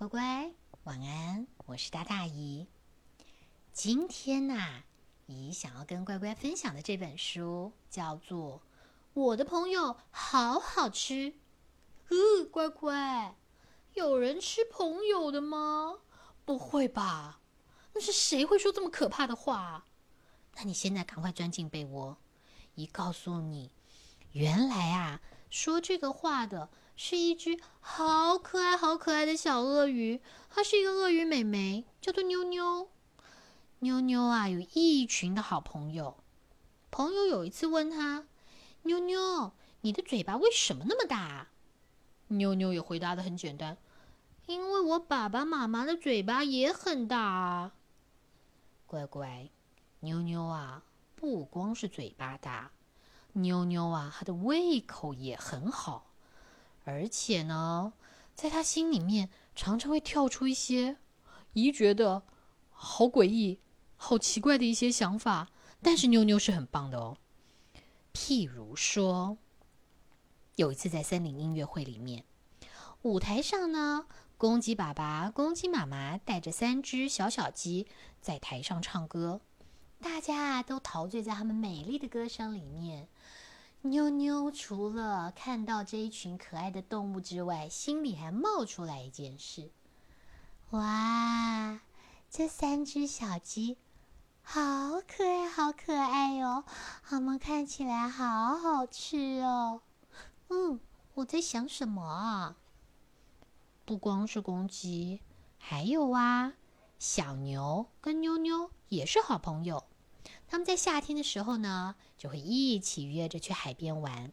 [0.00, 0.50] 乖乖，
[0.84, 1.46] 晚安！
[1.66, 2.66] 我是大大姨。
[3.70, 4.84] 今天呐，
[5.26, 8.56] 姨想要跟乖乖分享的这本书叫做
[9.12, 11.32] 《我的朋友好好吃》。
[12.08, 13.36] 呃，乖乖，
[13.92, 15.98] 有人吃朋友的吗？
[16.46, 17.42] 不会吧？
[17.92, 19.84] 那是谁会说这么可怕的话？
[20.56, 22.16] 那你现在赶快钻进被窝。
[22.74, 23.70] 姨告诉你，
[24.32, 25.20] 原来啊，
[25.50, 26.70] 说这个话的。
[27.02, 30.20] 是一只好可爱、好可爱的小鳄鱼，
[30.50, 32.90] 它是一个鳄鱼美眉，叫做妞妞。
[33.78, 36.18] 妞妞啊，有一群的好朋友。
[36.90, 38.26] 朋友有一次问他
[38.84, 41.48] ：“妞妞，你的嘴巴为什么那么大？”
[42.28, 43.78] 妞妞也回答的很简单
[44.44, 47.72] ：“因为我爸爸妈妈的嘴巴也很大啊。”
[48.84, 49.48] 乖乖，
[50.00, 50.82] 妞妞啊，
[51.16, 52.72] 不光是嘴巴大，
[53.32, 56.09] 妞妞啊，她的胃口也很好。
[56.84, 57.92] 而且呢，
[58.34, 60.96] 在他心里面常常会跳出一些
[61.54, 62.22] 咦觉得
[62.70, 63.60] 好诡异、
[63.96, 65.48] 好奇怪的一些想法。
[65.82, 67.16] 但是妞妞是很棒的哦。
[68.12, 69.38] 譬如说，
[70.56, 72.24] 有一次在森林音乐会里面，
[73.02, 77.86] 舞台上呢，公鸡爸爸、公鸡妈妈带着三只小小鸡
[78.20, 79.40] 在台上唱歌，
[80.02, 83.08] 大家都陶醉在他们美丽的歌声里面。
[83.82, 89.70] 妞妞除了看到这一群可爱的动物之外，心里还冒出来一件事：
[90.70, 91.80] 哇，
[92.28, 93.78] 这三只小鸡
[94.42, 96.64] 好可爱，好可爱哟！
[97.02, 99.80] 它们看起来好好吃哦。
[100.50, 100.78] 嗯，
[101.14, 102.56] 我在想什么啊？
[103.86, 105.22] 不光是公鸡，
[105.56, 106.52] 还有啊，
[106.98, 109.84] 小牛跟妞妞也是好朋友。
[110.50, 114.32] 他们在夏天的时候呢，就会一起约着去海边玩。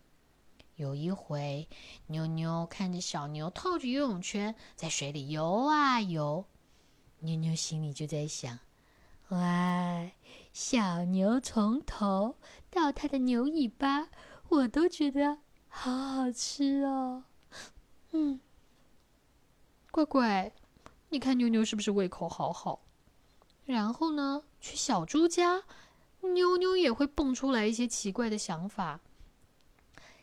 [0.75, 1.69] 有一回，
[2.07, 6.45] 妞妞看着小牛套着游泳圈在水里游啊游，
[7.19, 8.57] 妞妞心里就在想：
[9.27, 10.09] 哇，
[10.51, 12.35] 小牛从头
[12.71, 14.09] 到它的牛尾巴，
[14.49, 15.37] 我都觉得
[15.67, 17.25] 好好吃哦。
[18.11, 18.39] 嗯，
[19.91, 20.51] 乖乖，
[21.09, 22.81] 你看妞妞是不是胃口好好？
[23.65, 25.63] 然后呢，去小猪家。
[26.21, 28.99] 妞妞也会蹦出来一些奇怪的想法。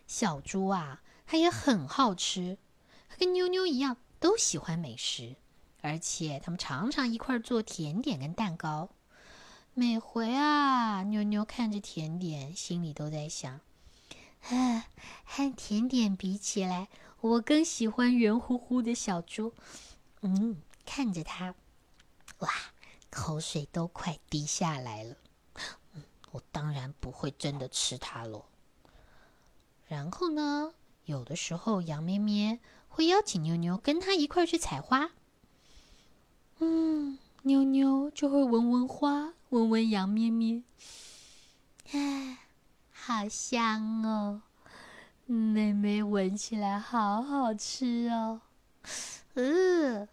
[0.06, 2.59] 小猪啊，它也很好吃，
[3.09, 5.37] 它跟妞妞一样，都喜欢美食，
[5.81, 8.91] 而且他们常常一块做甜点跟蛋糕。
[9.72, 13.61] 每回啊，妞妞看着甜点，心里都在想：
[14.43, 14.87] 啊，
[15.25, 16.88] 和甜点比起来，
[17.21, 19.55] 我更喜欢圆乎乎的小猪。
[20.21, 21.55] 嗯，看着它，
[22.38, 22.49] 哇，
[23.11, 25.16] 口水都快滴下来了。
[26.34, 28.44] 我当然不会真的吃它了。
[29.86, 30.74] 然后呢，
[31.04, 32.58] 有的时候羊咩咩
[32.88, 35.12] 会邀请妞妞跟他一块去采花。
[36.58, 40.64] 嗯，妞妞就会闻闻花，闻闻羊咩咩。
[41.92, 42.38] 哎，
[42.90, 44.42] 好香哦！
[45.26, 48.40] 妹妹闻起来好好吃哦。
[49.34, 50.08] 嗯，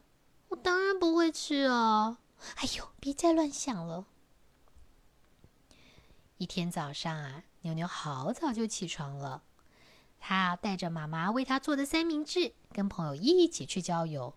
[0.50, 2.18] 我当然不会吃哦。
[2.58, 4.06] 哎呦，别再乱想了。
[6.42, 9.44] 一天早上啊，妞妞好早就起床了。
[10.20, 14.34] 她带着妈妈为她做的三明治，跟朋友一起去郊游。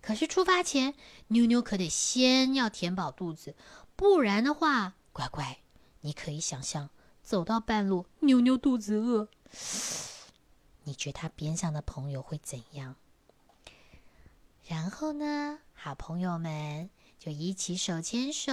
[0.00, 0.94] 可是出发前，
[1.26, 3.56] 妞妞可得先要填饱肚子，
[3.96, 5.58] 不然的话，乖乖，
[6.02, 6.90] 你可以想象，
[7.24, 9.26] 走到半路，妞妞肚子饿，
[10.84, 12.94] 你觉得她边上的朋友会怎样？
[14.64, 16.88] 然后呢，好朋友们。
[17.24, 18.50] 就一起手牵手，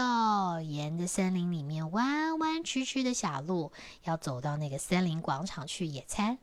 [0.61, 3.71] 沿着森林里面弯弯曲曲的小路，
[4.03, 6.37] 要走到那个森林广场去野餐。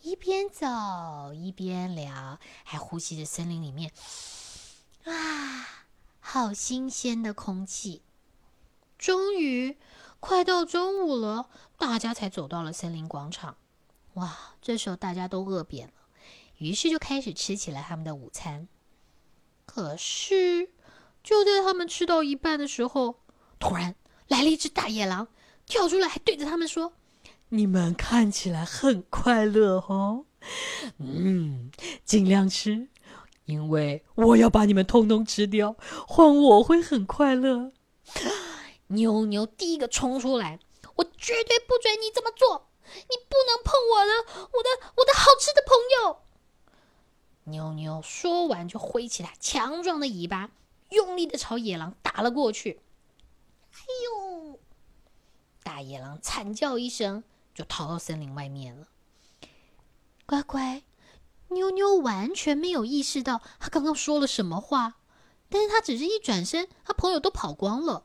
[0.00, 3.92] 一边走一边聊，还呼吸着森林里面
[5.04, 5.84] 啊，
[6.20, 8.00] 好新鲜的空气。
[8.96, 9.76] 终于，
[10.20, 13.58] 快到中午了，大家才走到了森林广场。
[14.14, 15.94] 哇，这时候大家都饿扁了，
[16.56, 18.66] 于是就开始吃起了他们的午餐。
[19.66, 20.70] 可是。
[21.26, 23.16] 就在他们吃到一半的时候，
[23.58, 23.96] 突然
[24.28, 25.26] 来了一只大野狼，
[25.66, 26.92] 跳出来还对着他们说
[27.50, 30.24] ：“你们看起来很快乐哦，
[30.98, 31.72] 嗯，
[32.04, 32.86] 尽量吃，
[33.46, 35.74] 因为我要把你们通通吃掉，
[36.06, 37.72] 换我会很快乐。”
[38.86, 40.60] 妞妞第一个冲出来
[40.94, 46.18] ：“我绝对不准你这么做，你不能碰我的，我的，我的好吃的朋友。”
[47.50, 50.50] 妞妞说完就挥起它强壮的尾巴。
[50.90, 52.80] 用力的朝野狼打了过去，
[53.72, 54.60] 哎呦！
[55.62, 57.24] 大野狼惨叫一声，
[57.54, 58.88] 就逃到森林外面了。
[60.24, 60.82] 乖乖，
[61.48, 65.00] 妞妞完全没有意识到他刚刚说了什么话，
[65.48, 68.04] 但是他只是一转身，他朋友都跑光了。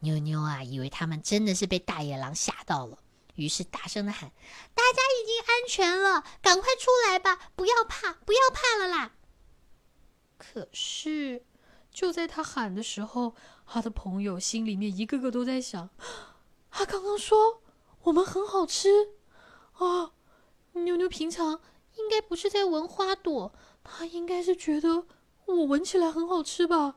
[0.00, 2.98] 妞妞啊，以为他们真的是被大野狼吓到了，
[3.34, 4.30] 于是大声的喊
[4.74, 7.50] ：“大家已经安全了，赶快出来吧！
[7.56, 9.12] 不要怕，不要怕了啦！”
[10.38, 11.44] 可是，
[11.98, 13.34] 就在他喊的时候，
[13.66, 15.90] 他的朋友心里面一个个都在想：
[16.70, 17.60] 他刚刚说
[18.04, 18.88] 我们很好吃
[19.72, 20.12] 啊！
[20.74, 21.60] 妞妞平常
[21.96, 23.52] 应该不是在闻花朵，
[23.82, 25.06] 他应该是觉得
[25.46, 26.94] 我闻起来很好吃吧？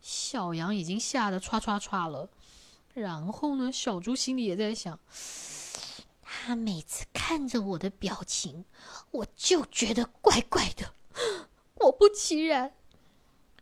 [0.00, 2.28] 小羊已经吓得唰唰唰了。
[2.92, 4.98] 然后呢，小猪心里也在想：
[6.22, 8.64] 他每次看着我的表情，
[9.12, 10.94] 我就觉得怪怪的。
[11.74, 12.74] 果不其然，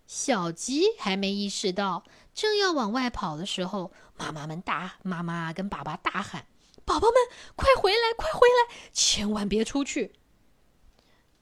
[0.08, 2.02] 小鸡还没意识到，
[2.34, 6.46] 正要往外跑的时候，妈妈们大妈妈跟爸爸大喊
[6.86, 7.14] ：“宝宝们，
[7.54, 10.14] 快回来，快回来，千万别出去！”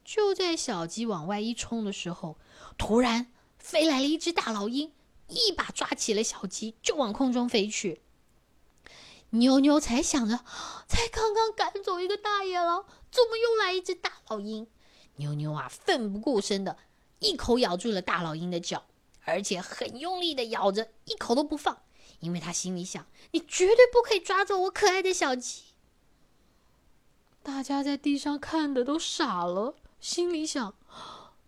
[0.03, 2.37] 就在小鸡往外一冲的时候，
[2.77, 4.91] 突然飞来了一只大老鹰。
[5.29, 8.01] 一把抓起了小鸡，就往空中飞去。
[9.31, 10.45] 妞妞才想着，
[10.87, 14.67] 才刚刚赶走一个大野狼，怎么又来一只大老鹰？
[15.17, 16.77] 妞妞啊，奋不顾身的
[17.19, 18.85] 一口咬住了大老鹰的脚，
[19.25, 21.81] 而且很用力的咬着，一口都不放，
[22.19, 25.63] 因为他心里想：你绝对不可以抓走我可爱的小鸡。
[27.43, 30.75] 大家在地上看的都傻了，心里想：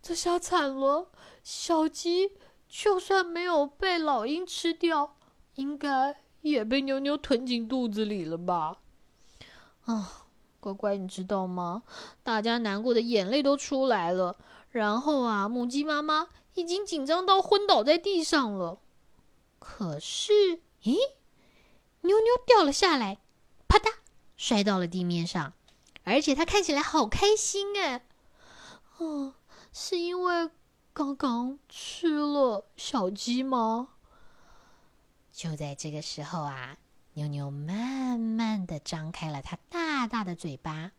[0.02, 1.10] 这下惨了，
[1.42, 2.32] 小鸡。
[2.72, 5.16] 就算没有被老鹰吃掉，
[5.56, 8.76] 应该也被妞妞吞进肚子里了吧？
[9.86, 10.28] 啊，
[10.60, 11.82] 乖乖，你知道吗？
[12.22, 14.36] 大家难过的眼泪都出来了。
[14.70, 18.78] 然后啊，母鸡妈妈已经紧张到昏倒在地上了。
[19.58, 20.96] 可是，咦，
[22.02, 23.18] 妞妞掉了下来，
[23.66, 23.94] 啪嗒，
[24.36, 25.54] 摔到了地面上，
[26.04, 28.06] 而且它看起来好开心哎。
[28.98, 29.34] 哦，
[29.72, 30.50] 是因为。
[30.92, 33.90] 刚刚吃了小鸡吗？
[35.32, 36.76] 就在这个时候啊，
[37.14, 40.92] 妞妞慢慢的张开了它大大大的嘴巴。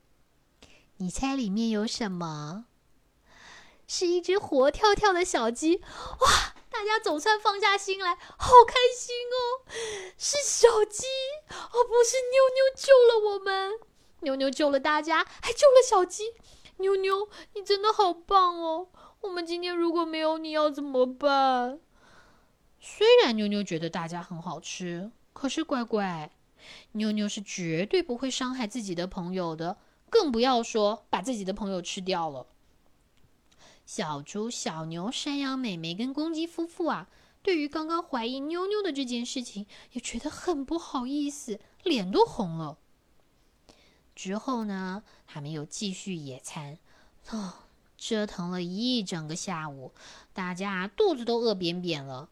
[0.98, 2.66] 你猜里面有什么？
[3.88, 5.78] 是一只活跳跳的小鸡！
[5.78, 9.66] 哇，大家总算放下心来，好开心哦！
[10.20, 11.08] 是小鸡，
[11.50, 13.72] 而不是妞妞救了我们。
[14.20, 16.36] 妞妞救了大家，还救了小鸡。
[16.78, 18.90] 妞妞，你真的好棒哦！
[19.22, 21.80] 我们今天如果没有你要怎么办？
[22.80, 26.32] 虽然妞妞觉得大家很好吃，可是乖乖，
[26.94, 29.78] 妞妞是绝对不会伤害自己的朋友的，
[30.10, 32.48] 更不要说把自己的朋友吃掉了。
[33.86, 37.10] 小猪、小牛、山羊、美美跟公鸡夫妇啊，
[37.42, 42.78] 对于刚刚怀疑妞妞的这件事情，也觉得很不好意思，脸都红了。
[44.16, 46.78] 之后呢，他们又继续野餐，
[47.30, 47.54] 哦。
[48.04, 49.92] 折腾了一整个下午，
[50.34, 52.30] 大家肚子都饿扁扁了。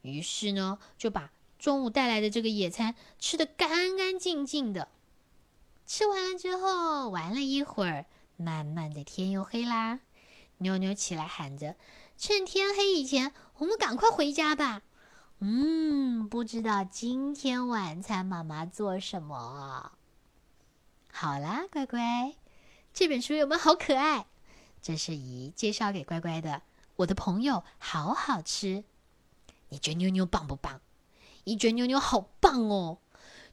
[0.00, 1.30] 于是呢，就把
[1.62, 4.88] 中午带来的这个野餐吃的干干净净的。
[5.86, 8.06] 吃完了之后，玩了一会儿，
[8.36, 10.00] 慢慢的天又黑啦。
[10.58, 11.76] 妞妞起来喊着
[12.18, 14.82] ：“趁天黑以前，我们赶快回家吧。”
[15.38, 19.92] 嗯，不知道今天晚餐妈妈做什么？
[21.12, 22.34] 好啦，乖乖，
[22.92, 24.26] 这本书有没有好可爱？
[24.80, 26.62] 这是姨介绍给乖乖的，
[26.96, 28.82] 我的朋友好好吃。
[29.68, 30.80] 你觉得妞妞棒不棒？
[31.44, 32.98] 姨觉得妞妞好棒哦，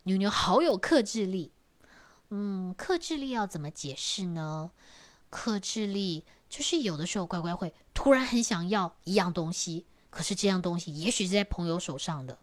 [0.04, 1.52] 妞妞好有克制力。
[2.30, 4.72] 嗯，克制力要怎么解释呢？
[5.30, 12.38] 克制力就是有的时候乖乖会突然很想要一样东西，可是这样东西也许是在朋友手上的。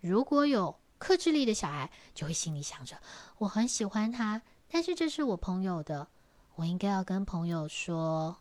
[0.00, 2.98] 如果有克制力的小孩，就会心里想着
[3.38, 6.08] 我很喜欢他，但是这是我朋友的。
[6.56, 8.38] 我应该要跟朋友说，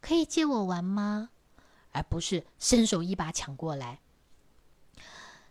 [0.00, 1.30] 可以借我玩吗？
[1.90, 4.00] 而不是伸手一把抢过来。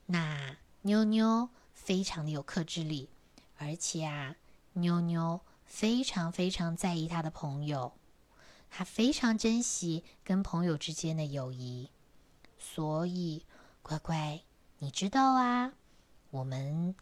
[0.07, 3.09] 那妞妞非常的有克制力，
[3.57, 4.35] 而且啊，
[4.73, 7.93] 妞妞非常非常在意她的朋友，
[8.69, 11.91] 她非常珍惜跟朋友之间的友谊。
[12.57, 13.45] 所以，
[13.81, 14.41] 乖乖，
[14.79, 15.73] 你知道啊，
[16.31, 16.95] 我们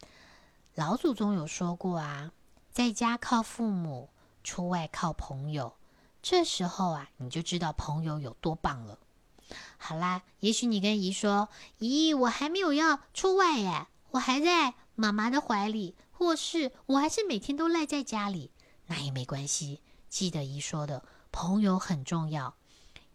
[0.74, 2.32] 老祖宗有说过啊，
[2.70, 4.10] 在家靠父母。
[4.44, 5.74] 出外靠朋友，
[6.22, 8.96] 这时候啊，你就知道朋友有多棒了。
[9.76, 11.48] 好啦，也许你跟姨说
[11.78, 18.50] ：“姨，我还没有要出外耶，我还在妈妈的怀里，或是我还是每天都赖在家里。”
[18.86, 22.54] 那也没关系，记得姨说的，朋友很重要，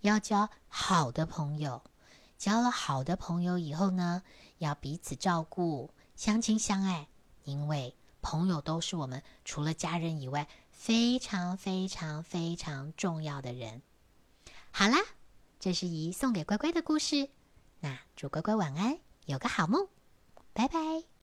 [0.02, 1.84] 要交好的朋友。
[2.38, 4.24] 交了好的朋友以后呢，
[4.58, 7.08] 要彼此照顾，相亲相爱，
[7.44, 10.48] 因为朋友都是我们除了家人以外。
[10.72, 13.84] 非常非常非常重要的人。
[14.72, 14.98] 好啦，
[15.62, 17.30] 这是姨送给乖乖的故事。
[17.82, 19.88] 那祝乖乖晚安，有个好梦，
[20.54, 21.12] 拜拜。